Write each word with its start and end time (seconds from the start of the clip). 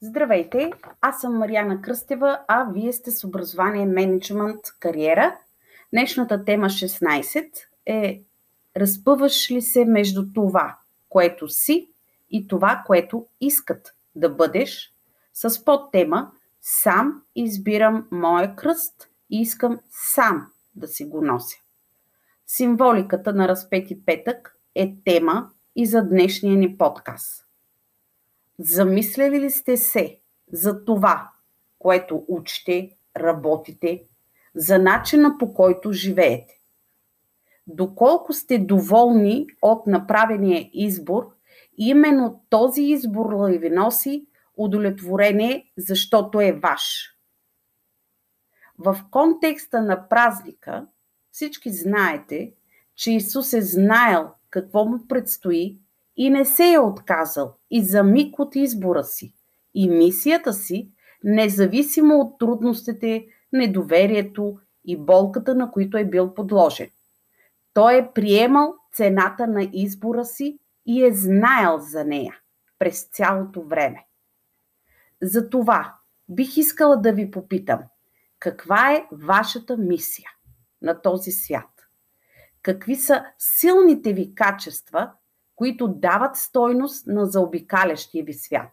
Здравейте, 0.00 0.72
аз 1.00 1.20
съм 1.20 1.38
Марияна 1.38 1.82
Кръстева, 1.82 2.40
а 2.48 2.64
вие 2.72 2.92
сте 2.92 3.10
с 3.10 3.24
образование 3.24 3.86
менеджмент 3.86 4.60
кариера. 4.80 5.38
Днешната 5.92 6.44
тема 6.44 6.66
16 6.66 7.50
е 7.86 8.22
Разпъваш 8.76 9.50
ли 9.50 9.62
се 9.62 9.84
между 9.84 10.32
това, 10.32 10.76
което 11.08 11.48
си 11.48 11.88
и 12.30 12.48
това, 12.48 12.82
което 12.86 13.26
искат 13.40 13.94
да 14.14 14.28
бъдеш, 14.28 14.92
с 15.34 15.64
подтема 15.64 16.30
Сам 16.62 17.22
избирам 17.34 18.08
моя 18.10 18.56
кръст 18.56 19.08
и 19.30 19.40
искам 19.40 19.80
сам 19.90 20.46
да 20.74 20.88
си 20.88 21.04
го 21.04 21.24
нося. 21.24 21.56
Символиката 22.46 23.32
на 23.32 23.48
разпети 23.48 24.04
петък 24.04 24.56
е 24.74 24.94
тема 25.04 25.50
и 25.76 25.86
за 25.86 26.02
днешния 26.02 26.56
ни 26.56 26.78
подкаст. 26.78 27.47
Замисляли 28.58 29.40
ли 29.40 29.50
сте 29.50 29.76
се 29.76 30.20
за 30.52 30.84
това, 30.84 31.30
което 31.78 32.24
учите, 32.28 32.96
работите, 33.16 34.04
за 34.54 34.78
начина 34.78 35.38
по 35.38 35.54
който 35.54 35.92
живеете? 35.92 36.60
Доколко 37.66 38.32
сте 38.32 38.58
доволни 38.58 39.46
от 39.62 39.86
направения 39.86 40.70
избор, 40.72 41.34
именно 41.78 42.44
този 42.50 42.82
избор 42.82 43.50
ли 43.50 43.58
ви 43.58 43.70
носи 43.70 44.26
удовлетворение, 44.56 45.72
защото 45.76 46.40
е 46.40 46.52
ваш. 46.52 47.14
В 48.78 49.00
контекста 49.10 49.82
на 49.82 50.08
празника 50.08 50.86
всички 51.30 51.72
знаете, 51.72 52.52
че 52.94 53.12
Исус 53.12 53.52
е 53.52 53.62
знаел 53.62 54.30
какво 54.50 54.84
му 54.84 55.08
предстои 55.08 55.78
и 56.18 56.30
не 56.30 56.44
се 56.44 56.72
е 56.72 56.78
отказал 56.78 57.54
и 57.70 57.84
за 57.84 58.02
миг 58.02 58.38
от 58.38 58.56
избора 58.56 59.04
си 59.04 59.34
и 59.74 59.88
мисията 59.88 60.52
си, 60.52 60.90
независимо 61.24 62.14
от 62.14 62.38
трудностите, 62.38 63.26
недоверието 63.52 64.58
и 64.84 64.96
болката, 64.96 65.54
на 65.54 65.70
които 65.70 65.96
е 65.96 66.04
бил 66.04 66.34
подложен. 66.34 66.90
Той 67.74 67.98
е 67.98 68.12
приемал 68.14 68.74
цената 68.92 69.46
на 69.46 69.68
избора 69.72 70.24
си 70.24 70.58
и 70.86 71.04
е 71.04 71.12
знаел 71.12 71.78
за 71.78 72.04
нея 72.04 72.38
през 72.78 73.08
цялото 73.12 73.62
време. 73.62 74.06
Затова 75.22 75.94
бих 76.28 76.56
искала 76.56 76.96
да 76.96 77.12
ви 77.12 77.30
попитам, 77.30 77.80
каква 78.38 78.92
е 78.92 79.06
вашата 79.12 79.76
мисия 79.76 80.30
на 80.82 81.02
този 81.02 81.30
свят? 81.30 81.70
Какви 82.62 82.96
са 82.96 83.24
силните 83.38 84.12
ви 84.12 84.34
качества, 84.34 85.12
които 85.58 85.88
дават 85.88 86.36
стойност 86.36 87.06
на 87.06 87.26
заобикалящия 87.26 88.24
ви 88.24 88.34
свят? 88.34 88.72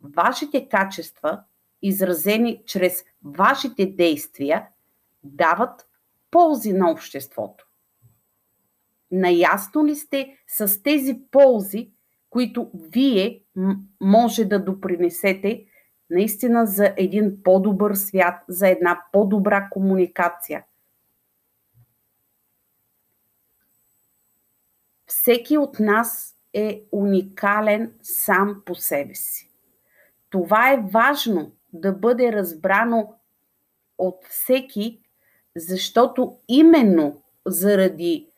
Вашите 0.00 0.68
качества, 0.68 1.40
изразени 1.82 2.62
чрез 2.66 3.04
вашите 3.24 3.86
действия, 3.86 4.66
дават 5.24 5.88
ползи 6.30 6.72
на 6.72 6.90
обществото. 6.90 7.66
Наясно 9.10 9.86
ли 9.86 9.96
сте 9.96 10.36
с 10.46 10.82
тези 10.82 11.20
ползи, 11.30 11.90
които 12.30 12.70
вие 12.74 13.40
може 14.00 14.44
да 14.44 14.64
допринесете 14.64 15.64
наистина 16.10 16.66
за 16.66 16.94
един 16.96 17.42
по-добър 17.42 17.94
свят, 17.94 18.44
за 18.48 18.68
една 18.68 19.02
по-добра 19.12 19.68
комуникация. 19.70 20.64
Всеки 25.08 25.58
от 25.58 25.80
нас 25.80 26.34
е 26.54 26.82
уникален 26.92 27.92
сам 28.02 28.62
по 28.66 28.74
себе 28.74 29.14
си. 29.14 29.50
Това 30.30 30.72
е 30.72 30.84
важно 30.92 31.52
да 31.72 31.92
бъде 31.92 32.32
разбрано 32.32 33.14
от 33.98 34.24
всеки, 34.28 35.00
защото 35.56 36.36
именно 36.48 37.22
заради 37.46 38.28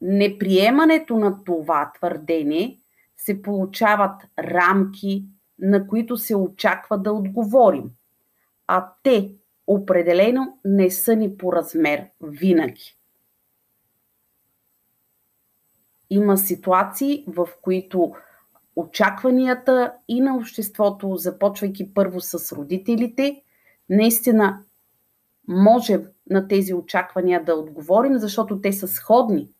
неприемането 0.00 1.16
на 1.16 1.44
това 1.44 1.92
твърдение 1.94 2.78
се 3.16 3.42
получават 3.42 4.22
рамки, 4.38 5.24
на 5.58 5.86
които 5.86 6.16
се 6.16 6.36
очаква 6.36 6.98
да 6.98 7.12
отговорим. 7.12 7.90
А 8.66 8.88
те 9.02 9.34
определено 9.66 10.58
не 10.64 10.90
са 10.90 11.16
ни 11.16 11.36
по 11.36 11.52
размер 11.52 12.06
винаги. 12.20 12.96
Има 16.10 16.38
ситуации, 16.38 17.24
в 17.28 17.48
които 17.62 18.14
очакванията 18.76 19.92
и 20.08 20.20
на 20.20 20.36
обществото, 20.36 21.16
започвайки 21.16 21.94
първо 21.94 22.20
с 22.20 22.56
родителите, 22.56 23.42
наистина 23.88 24.62
може 25.48 26.00
на 26.30 26.48
тези 26.48 26.74
очаквания 26.74 27.44
да 27.44 27.54
отговорим, 27.54 28.18
защото 28.18 28.60
те 28.60 28.72
са 28.72 28.88
сходни 28.88 29.50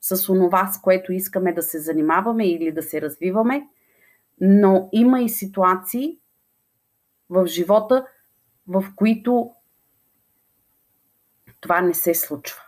с 0.00 0.28
онова, 0.28 0.72
с 0.72 0.80
което 0.80 1.12
искаме 1.12 1.52
да 1.52 1.62
се 1.62 1.78
занимаваме 1.78 2.48
или 2.48 2.72
да 2.72 2.82
се 2.82 3.00
развиваме, 3.00 3.68
но 4.40 4.88
има 4.92 5.20
и 5.20 5.28
ситуации 5.28 6.18
в 7.30 7.46
живота, 7.46 8.06
в 8.68 8.84
които 8.96 9.50
това 11.60 11.80
не 11.80 11.94
се 11.94 12.14
случва. 12.14 12.60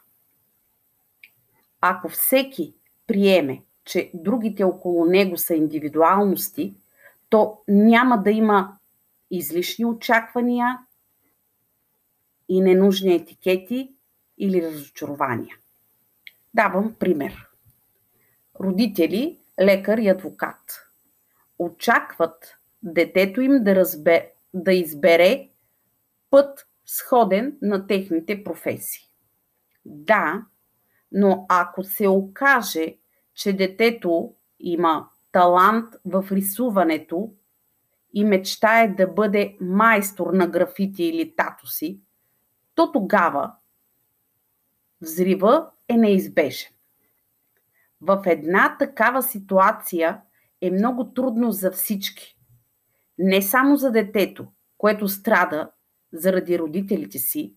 Ако 1.80 2.08
всеки 2.08 2.74
приеме, 3.06 3.62
че 3.84 4.10
другите 4.14 4.64
около 4.64 5.04
него 5.04 5.36
са 5.36 5.54
индивидуалности, 5.54 6.74
то 7.28 7.58
няма 7.68 8.22
да 8.22 8.30
има 8.30 8.78
излишни 9.30 9.84
очаквания 9.84 10.78
и 12.48 12.60
ненужни 12.60 13.14
етикети 13.14 13.92
или 14.38 14.62
разочарования. 14.62 15.56
Давам 16.54 16.94
пример. 16.98 17.46
Родители, 18.60 19.38
лекар 19.60 19.98
и 19.98 20.08
адвокат 20.08 20.86
очакват 21.58 22.58
детето 22.82 23.40
им 23.40 23.64
да, 23.64 23.74
разбе, 23.74 24.32
да 24.54 24.72
избере 24.72 25.48
път 26.30 26.66
сходен 26.86 27.58
на 27.62 27.86
техните 27.86 28.44
професии. 28.44 29.02
Да, 29.84 30.42
но 31.18 31.46
ако 31.48 31.84
се 31.84 32.08
окаже, 32.08 32.96
че 33.34 33.52
детето 33.52 34.34
има 34.60 35.08
талант 35.32 35.94
в 36.04 36.24
рисуването 36.32 37.32
и 38.14 38.24
мечтае 38.24 38.88
да 38.88 39.06
бъде 39.06 39.56
майстор 39.60 40.32
на 40.32 40.48
графити 40.48 41.04
или 41.04 41.36
тато 41.36 41.66
си, 41.66 42.00
то 42.74 42.92
тогава 42.92 43.52
взрива 45.00 45.70
е 45.88 45.96
неизбежен. 45.96 46.72
В 48.00 48.22
една 48.26 48.76
такава 48.78 49.22
ситуация 49.22 50.20
е 50.60 50.70
много 50.70 51.12
трудно 51.12 51.52
за 51.52 51.70
всички. 51.70 52.38
Не 53.18 53.42
само 53.42 53.76
за 53.76 53.90
детето, 53.90 54.46
което 54.78 55.08
страда 55.08 55.70
заради 56.12 56.58
родителите 56.58 57.18
си, 57.18 57.54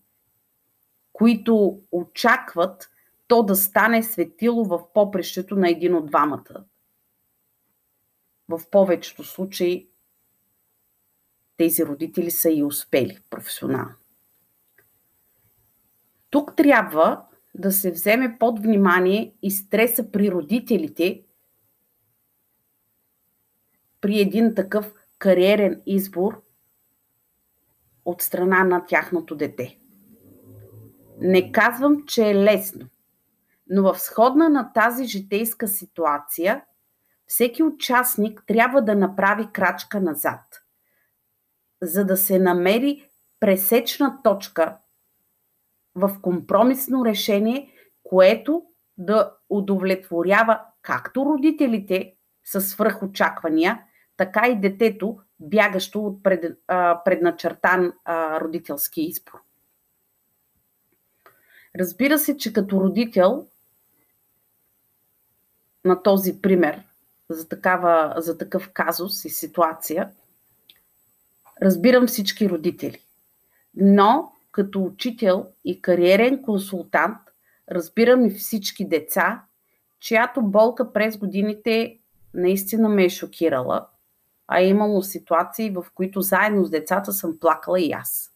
които 1.12 1.82
очакват 1.92 2.90
то 3.30 3.42
да 3.42 3.56
стане 3.56 4.02
светило 4.02 4.64
в 4.64 4.92
попрещето 4.94 5.56
на 5.56 5.70
един 5.70 5.94
от 5.94 6.06
двамата. 6.06 6.64
В 8.48 8.60
повечето 8.70 9.24
случаи 9.24 9.88
тези 11.56 11.86
родители 11.86 12.30
са 12.30 12.50
и 12.50 12.64
успели 12.64 13.18
професионално. 13.30 13.94
Тук 16.30 16.56
трябва 16.56 17.24
да 17.54 17.72
се 17.72 17.90
вземе 17.90 18.36
под 18.38 18.58
внимание 18.58 19.34
и 19.42 19.50
стреса 19.50 20.10
при 20.10 20.30
родителите 20.30 21.22
при 24.00 24.20
един 24.20 24.54
такъв 24.54 24.94
кариерен 25.18 25.82
избор 25.86 26.42
от 28.04 28.22
страна 28.22 28.64
на 28.64 28.86
тяхното 28.86 29.36
дете. 29.36 29.78
Не 31.20 31.52
казвам, 31.52 32.06
че 32.06 32.30
е 32.30 32.34
лесно, 32.34 32.88
но 33.70 33.82
в 33.82 33.98
сходна 33.98 34.48
на 34.48 34.72
тази 34.72 35.04
житейска 35.04 35.68
ситуация 35.68 36.64
всеки 37.26 37.62
участник 37.62 38.42
трябва 38.46 38.82
да 38.82 38.94
направи 38.94 39.48
крачка 39.52 40.00
назад, 40.00 40.40
за 41.82 42.04
да 42.04 42.16
се 42.16 42.38
намери 42.38 43.10
пресечна 43.40 44.22
точка 44.24 44.76
в 45.94 46.20
компромисно 46.22 47.04
решение, 47.04 47.72
което 48.02 48.62
да 48.98 49.32
удовлетворява 49.48 50.60
както 50.82 51.24
родителите 51.24 52.14
с 52.44 52.60
свръхочаквания, 52.60 53.82
така 54.16 54.48
и 54.48 54.60
детето, 54.60 55.18
бягащо 55.40 56.04
от 56.04 56.22
пред, 56.22 56.58
предначертан 57.04 57.92
родителски 58.40 59.02
избор. 59.02 59.40
Разбира 61.78 62.18
се, 62.18 62.36
че 62.36 62.52
като 62.52 62.80
родител 62.80 63.46
на 65.84 66.02
този 66.02 66.42
пример 66.42 66.82
за, 67.28 67.48
такава, 67.48 68.14
за 68.16 68.38
такъв 68.38 68.70
казус 68.72 69.24
и 69.24 69.30
ситуация, 69.30 70.10
Разбирам 71.62 72.06
всички 72.06 72.48
родители. 72.48 72.98
Но 73.74 74.32
като 74.52 74.84
учител 74.84 75.46
и 75.64 75.82
кариерен 75.82 76.42
консултант 76.42 77.18
разбирам 77.70 78.26
и 78.26 78.30
всички 78.30 78.88
деца, 78.88 79.42
чиято 80.00 80.42
болка 80.42 80.92
през 80.92 81.16
годините 81.16 81.98
наистина 82.34 82.88
ме 82.88 83.04
е 83.04 83.08
шокирала, 83.08 83.86
а 84.48 84.60
е 84.60 84.66
имало 84.66 85.02
ситуации, 85.02 85.70
в 85.70 85.86
които 85.94 86.20
заедно 86.20 86.64
с 86.64 86.70
децата 86.70 87.12
съм 87.12 87.38
плакала 87.40 87.80
и 87.80 87.92
аз. 87.92 88.32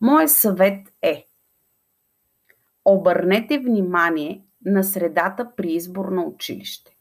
Моят 0.00 0.30
съвет 0.30 0.92
е 1.02 1.26
обърнете 2.84 3.58
внимание 3.58 4.45
на 4.66 4.84
средата 4.84 5.50
при 5.56 5.72
избор 5.72 6.04
на 6.08 6.22
училище. 6.22 6.96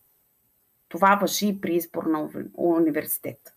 Това 0.90 1.16
въжи 1.22 1.48
и 1.48 1.62
при 1.62 1.76
избор 1.76 2.04
на 2.04 2.30
университет. 2.54 3.56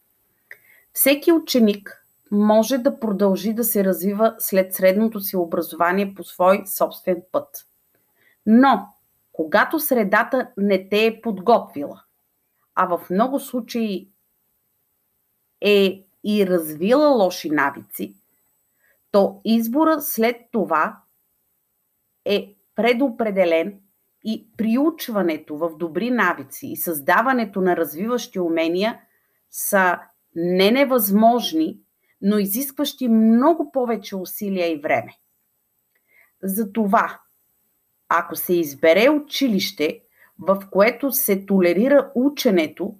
Всеки 0.92 1.32
ученик 1.32 2.04
може 2.30 2.78
да 2.78 3.00
продължи 3.00 3.52
да 3.52 3.64
се 3.64 3.84
развива 3.84 4.34
след 4.38 4.74
средното 4.74 5.20
си 5.20 5.36
образование 5.36 6.14
по 6.14 6.24
свой 6.24 6.62
собствен 6.66 7.22
път. 7.32 7.66
Но, 8.46 8.88
когато 9.32 9.80
средата 9.80 10.50
не 10.56 10.88
те 10.88 11.06
е 11.06 11.20
подготвила, 11.20 12.02
а 12.74 12.86
в 12.86 13.10
много 13.10 13.40
случаи 13.40 14.08
е 15.60 16.04
и 16.24 16.46
развила 16.46 17.08
лоши 17.08 17.50
навици, 17.50 18.14
то 19.10 19.40
избора 19.44 20.00
след 20.00 20.36
това 20.52 21.00
е 22.24 22.54
предопределен 22.74 23.80
и 24.24 24.48
приучването 24.56 25.56
в 25.56 25.76
добри 25.76 26.10
навици 26.10 26.66
и 26.66 26.76
създаването 26.76 27.60
на 27.60 27.76
развиващи 27.76 28.40
умения 28.40 29.00
са 29.50 29.98
не 30.34 30.70
невъзможни, 30.70 31.80
но 32.22 32.38
изискващи 32.38 33.08
много 33.08 33.72
повече 33.72 34.16
усилия 34.16 34.72
и 34.72 34.80
време. 34.80 35.14
Затова, 36.42 37.20
ако 38.08 38.36
се 38.36 38.54
избере 38.54 39.10
училище, 39.10 40.00
в 40.38 40.62
което 40.70 41.12
се 41.12 41.46
толерира 41.46 42.12
ученето, 42.14 42.94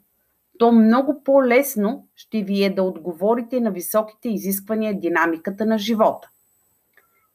то 0.58 0.72
много 0.72 1.22
по-лесно 1.24 2.08
ще 2.14 2.42
ви 2.42 2.64
е 2.64 2.70
да 2.70 2.82
отговорите 2.82 3.60
на 3.60 3.70
високите 3.70 4.28
изисквания 4.28 5.00
динамиката 5.00 5.66
на 5.66 5.78
живота. 5.78 6.30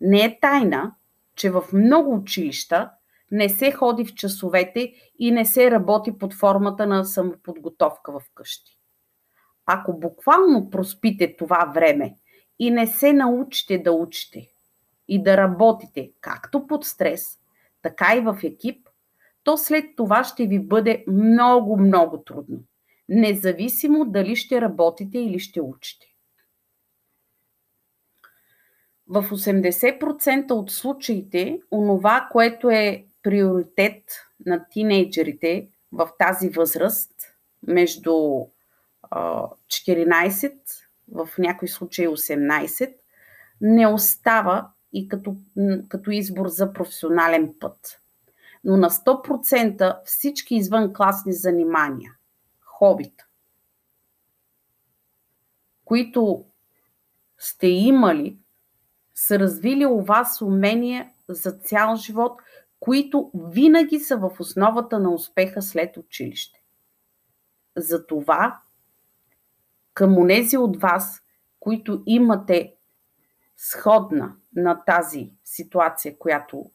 Не 0.01 0.25
е 0.25 0.39
тайна, 0.39 0.95
че 1.36 1.50
в 1.50 1.63
много 1.74 2.15
училища 2.15 2.89
не 3.31 3.50
се 3.50 3.72
ходи 3.72 4.06
в 4.06 4.14
часовете 4.14 4.94
и 5.20 5.31
не 5.31 5.46
се 5.46 5.72
работи 5.72 6.18
под 6.18 6.34
формата 6.34 6.88
на 6.88 7.06
самоподготовка 7.06 8.12
в 8.12 8.22
къщи. 8.36 8.78
Ако 9.66 10.00
буквално 10.00 10.70
проспите 10.70 11.36
това 11.36 11.72
време 11.74 12.16
и 12.60 12.72
не 12.72 12.88
се 12.88 13.14
научите 13.14 13.78
да 13.78 13.92
учите 13.92 14.50
и 15.08 15.24
да 15.24 15.38
работите 15.38 16.12
както 16.22 16.68
под 16.68 16.86
стрес, 16.86 17.40
така 17.81 18.16
и 18.16 18.20
в 18.20 18.38
екип, 18.44 18.90
то 19.44 19.58
след 19.58 19.86
това 19.96 20.24
ще 20.24 20.48
ви 20.48 20.60
бъде 20.60 21.06
много, 21.08 21.78
много 21.78 22.24
трудно. 22.24 22.60
Независимо 23.10 24.06
дали 24.06 24.36
ще 24.36 24.62
работите 24.62 25.20
или 25.20 25.40
ще 25.40 25.62
учите. 25.62 26.06
В 29.08 29.24
80% 29.24 30.52
от 30.52 30.72
случаите, 30.72 31.60
онова, 31.72 32.28
което 32.31 32.70
е 32.70 33.06
приоритет 33.24 34.04
на 34.46 34.66
тинейджерите 34.70 35.68
в 35.92 36.10
тази 36.20 36.50
възраст, 36.50 37.12
между 37.68 38.12
14, 39.12 40.54
в 41.12 41.30
някои 41.38 41.68
случаи 41.68 42.08
18, 42.08 42.96
не 43.62 43.88
остава 43.88 44.70
и 44.94 45.08
като, 45.08 45.36
като 45.90 46.12
избор 46.12 46.48
за 46.48 46.74
професионален 46.74 47.54
път. 47.60 48.00
Но 48.64 48.78
на 48.78 48.90
100% 48.90 49.98
всички 50.06 50.56
извънкласни 50.56 51.34
занимания, 51.34 52.14
хобита, 52.60 53.25
които 55.86 56.46
сте 57.38 57.68
имали, 57.68 58.38
са 59.16 59.40
развили 59.40 59.86
у 59.86 60.02
вас 60.02 60.42
умения 60.42 61.10
за 61.28 61.52
цял 61.52 61.96
живот, 61.96 62.42
които 62.83 63.31
винаги 63.33 64.00
са 64.00 64.18
в 64.18 64.31
основата 64.39 65.00
на 65.00 65.13
успеха 65.13 65.62
след 65.62 65.97
училище. 65.97 66.63
Затова 67.75 68.59
към 69.94 70.18
онези 70.18 70.57
от 70.57 70.81
вас, 70.81 71.21
които 71.59 72.03
имате 72.06 72.75
сходна 73.57 74.35
на 74.56 74.83
тази 74.85 75.31
ситуация, 75.44 76.18
която 76.18 76.71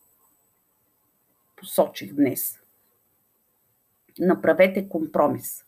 посочих 1.57 2.15
днес. 2.15 2.61
Направете 4.19 4.89
компромис. 4.89 5.65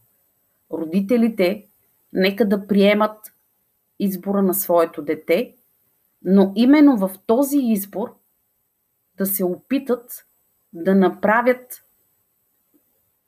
Родителите 0.72 1.66
нека 2.12 2.48
да 2.48 2.66
приемат 2.66 3.32
избора 3.98 4.42
на 4.42 4.54
своето 4.54 5.02
дете, 5.02 5.56
но 6.22 6.52
именно 6.56 6.96
в 6.96 7.10
този 7.26 7.58
избор 7.58 8.18
да 9.16 9.26
се 9.26 9.44
опитат 9.44 10.26
да 10.72 10.94
направят 10.94 11.84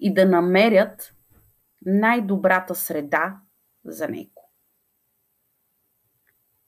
и 0.00 0.14
да 0.14 0.26
намерят 0.26 1.14
най-добрата 1.86 2.74
среда 2.74 3.40
за 3.84 4.08
него. 4.08 4.50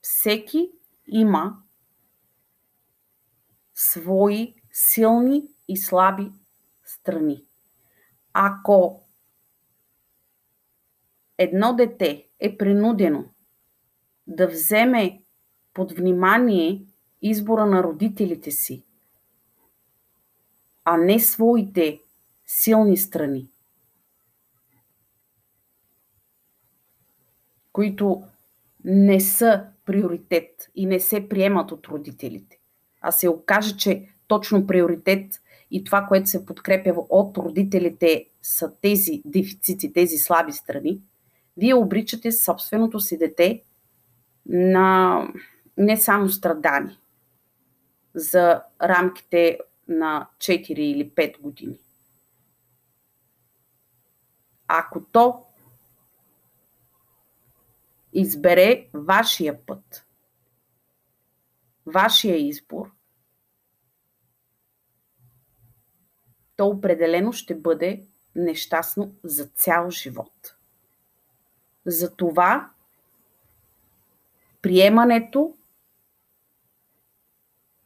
Всеки 0.01 0.73
има 1.07 1.63
свои 3.75 4.55
силни 4.73 5.49
и 5.69 5.77
слаби 5.77 6.33
страни. 6.85 7.45
Ако 8.33 9.05
едно 11.39 11.75
дете 11.77 12.29
е 12.41 12.57
принудено 12.57 13.25
да 14.27 14.49
вземе 14.49 15.23
под 15.75 15.93
внимание 15.93 16.87
избора 17.23 17.67
на 17.67 17.83
родителите 17.83 18.51
си, 18.51 18.85
а 20.85 20.97
не 20.97 21.21
своите 21.21 22.01
силни 22.47 22.97
страни, 22.97 23.49
които 27.73 28.23
не 28.85 29.21
са 29.21 29.65
приоритет 29.87 30.71
и 30.75 30.87
не 30.87 31.01
се 31.01 31.29
приемат 31.29 31.73
от 31.73 31.87
родителите, 31.87 32.59
а 33.01 33.13
се 33.13 33.29
окаже, 33.29 33.77
че 33.77 34.09
точно 34.27 34.67
приоритет 34.67 35.41
и 35.71 35.85
това, 35.85 36.07
което 36.09 36.31
се 36.31 36.47
подкрепя 36.47 36.95
от 37.09 37.37
родителите 37.39 38.27
са 38.43 38.73
тези 38.81 39.23
дефицити, 39.25 39.93
тези 39.93 40.19
слаби 40.19 40.53
страни, 40.53 41.01
вие 41.57 41.75
обричате 41.75 42.33
собственото 42.33 43.01
си 43.01 43.19
дете 43.19 43.63
на 44.47 45.21
не 45.77 45.97
само 45.97 46.29
страдани 46.29 46.99
за 48.15 48.63
рамките 48.83 49.59
на 49.89 50.29
4 50.39 50.71
или 50.71 51.11
5 51.11 51.41
години. 51.41 51.79
Ако 54.69 55.05
то 55.05 55.45
избере 58.13 58.89
вашия 58.95 59.67
път, 59.67 60.07
вашия 61.87 62.37
избор, 62.37 62.91
то 66.57 66.67
определено 66.67 67.33
ще 67.33 67.55
бъде 67.55 68.07
нещастно 68.35 69.15
за 69.25 69.47
цял 69.47 69.91
живот. 69.91 70.57
Затова 71.87 72.71
приемането 74.63 75.57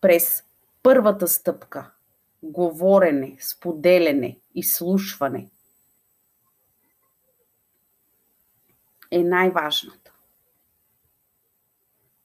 през 0.01 0.45
първата 0.83 1.29
стъпка 1.29 1.91
говорене, 2.43 3.37
споделяне, 3.41 4.41
изслушване 4.55 5.51
е 9.11 9.23
най-важната 9.23 10.09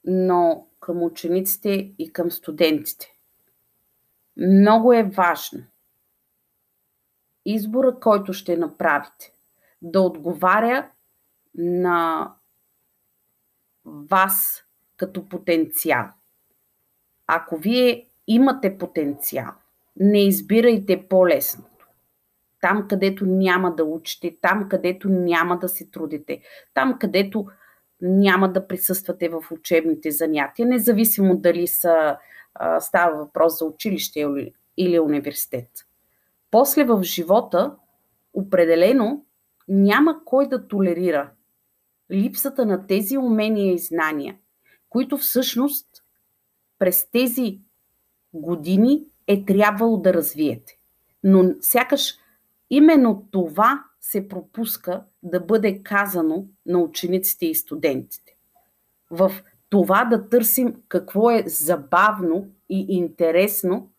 но 0.04 0.68
към 0.80 1.04
учениците 1.04 1.94
и 2.00 2.14
към 2.14 2.32
студентите. 2.32 3.14
Много 4.38 4.94
е 4.94 5.04
важно 5.04 5.64
избора, 7.46 8.00
който 8.00 8.34
ще 8.34 8.58
направите, 8.58 9.34
да 9.82 10.02
отговаря 10.02 10.92
на 11.56 12.32
вас 13.86 14.64
като 14.98 15.30
потенциал. 15.30 16.10
Ако 17.28 17.58
вие 17.58 18.10
имате 18.28 18.78
потенциал, 18.78 19.52
не 20.00 20.28
избирайте 20.28 21.08
по-лесното. 21.10 21.88
Там, 22.62 22.88
където 22.88 23.26
няма 23.26 23.76
да 23.76 23.86
учите, 23.86 24.38
там, 24.42 24.70
където 24.70 25.10
няма 25.10 25.60
да 25.60 25.70
се 25.70 25.86
трудите, 25.86 26.42
там, 26.74 26.98
където 27.00 27.46
няма 28.02 28.54
да 28.54 28.68
присъствате 28.68 29.30
в 29.30 29.44
учебните 29.52 30.12
занятия, 30.12 30.68
независимо 30.68 31.38
дали 31.38 31.68
са, 31.68 32.18
става 32.80 33.18
въпрос 33.18 33.60
за 33.60 33.66
училище 33.66 34.28
или 34.78 35.00
университет. 35.00 35.70
После 36.52 36.84
в 36.84 37.04
живота 37.04 37.76
определено 38.34 39.26
няма 39.68 40.26
кой 40.26 40.48
да 40.48 40.68
толерира 40.68 41.32
липсата 42.12 42.66
на 42.66 42.88
тези 42.88 43.18
умения 43.18 43.74
и 43.74 43.80
знания, 43.80 44.38
които 44.90 45.18
всъщност 45.18 45.88
през 46.80 47.12
тези 47.12 47.60
години 48.34 49.06
е 49.28 49.46
трябвало 49.46 49.98
да 49.98 50.14
развиете. 50.14 50.78
Но 51.24 51.54
сякаш 51.62 52.14
именно 52.70 53.28
това 53.32 53.84
се 54.02 54.28
пропуска 54.28 55.04
да 55.24 55.40
бъде 55.40 55.84
казано 55.84 56.46
на 56.66 56.80
учениците 56.80 57.46
и 57.46 57.56
студентите. 57.56 58.36
В 59.12 59.32
това 59.70 60.06
да 60.06 60.30
търсим 60.30 60.76
какво 60.88 61.32
е 61.32 61.44
забавно 61.48 62.48
и 62.70 62.86
интересно, 62.90 63.92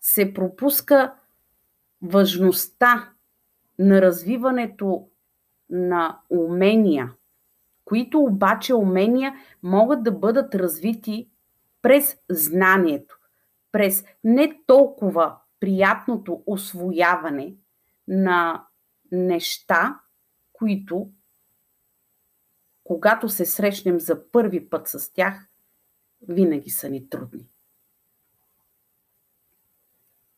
се 0.00 0.34
пропуска 0.34 1.14
важността 2.02 3.12
на 3.78 4.02
развиването 4.02 5.08
на 5.70 6.18
умения, 6.30 7.12
които 7.84 8.20
обаче 8.20 8.74
умения 8.74 9.34
могат 9.62 10.02
да 10.02 10.12
бъдат 10.12 10.54
развити 10.54 11.28
през 11.82 12.16
знанието, 12.30 13.18
през 13.72 14.04
не 14.24 14.60
толкова 14.66 15.36
приятното 15.60 16.42
освояване 16.46 17.54
на 18.08 18.66
неща, 19.12 20.00
които, 20.52 21.10
когато 22.84 23.28
се 23.28 23.46
срещнем 23.46 24.00
за 24.00 24.30
първи 24.30 24.70
път 24.70 24.88
с 24.88 25.12
тях, 25.12 25.48
винаги 26.28 26.70
са 26.70 26.88
ни 26.88 27.08
трудни. 27.08 27.48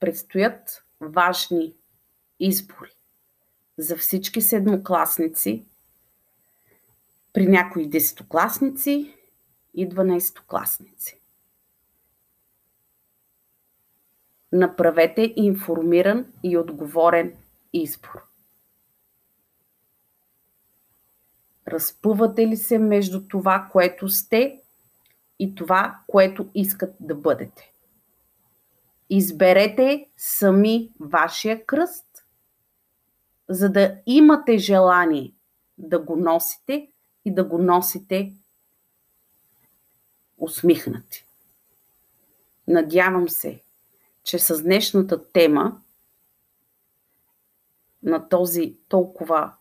Предстоят 0.00 0.84
важни 1.00 1.74
избори 2.40 2.94
за 3.78 3.96
всички 3.96 4.42
седмокласници, 4.42 5.66
при 7.32 7.46
някои 7.46 7.88
десетокласници 7.88 9.14
и 9.74 9.88
12-класници. 9.88 11.23
Направете 14.54 15.32
информиран 15.36 16.32
и 16.42 16.58
отговорен 16.58 17.36
избор. 17.72 18.24
Разпъвате 21.68 22.46
ли 22.46 22.56
се 22.56 22.78
между 22.78 23.28
това, 23.28 23.68
което 23.72 24.08
сте 24.08 24.60
и 25.38 25.54
това, 25.54 25.98
което 26.06 26.50
искат 26.54 26.94
да 27.00 27.14
бъдете? 27.14 27.72
Изберете 29.10 30.08
сами 30.16 30.90
вашия 31.00 31.66
кръст, 31.66 32.06
за 33.48 33.68
да 33.68 33.96
имате 34.06 34.58
желание 34.58 35.32
да 35.78 35.98
го 35.98 36.16
носите 36.16 36.90
и 37.24 37.34
да 37.34 37.44
го 37.44 37.58
носите 37.58 38.34
усмихнати. 40.38 41.24
Надявам 42.68 43.28
се, 43.28 43.63
че 44.24 44.38
с 44.38 44.62
днешната 44.62 45.32
тема 45.32 45.82
на 48.02 48.28
този 48.28 48.78
толкова 48.88 49.54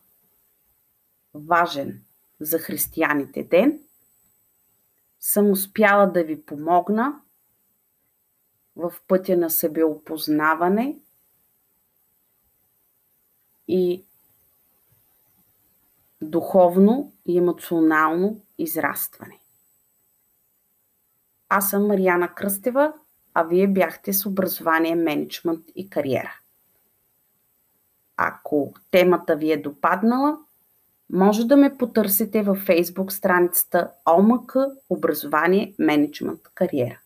важен 1.34 2.04
за 2.40 2.60
християните 2.60 3.44
ден, 3.44 3.80
съм 5.20 5.52
успяла 5.52 6.12
да 6.12 6.24
ви 6.24 6.46
помогна 6.46 7.22
в 8.76 8.94
пътя 9.08 9.38
на 9.38 9.50
себеопознаване 9.50 11.00
и 13.68 14.06
духовно 16.22 17.14
и 17.26 17.38
емоционално 17.38 18.46
израстване. 18.58 19.40
Аз 21.50 21.70
съм 21.70 21.88
Марияна 21.88 22.36
Кръстева, 22.36 22.94
а 23.34 23.44
вие 23.44 23.68
бяхте 23.68 24.14
с 24.14 24.26
образование, 24.26 24.96
менеджмент 24.96 25.66
и 25.76 25.90
кариера. 25.90 26.34
Ако 28.18 28.74
темата 28.92 29.36
ви 29.36 29.52
е 29.52 29.58
допаднала, 29.58 30.38
може 31.10 31.48
да 31.48 31.58
ме 31.58 31.78
потърсите 31.78 32.42
във 32.42 32.68
Facebook 32.68 33.10
страницата 33.10 33.92
ОМК 34.06 34.56
Образование, 34.90 35.76
менеджмент, 35.80 36.42
кариера. 36.56 37.03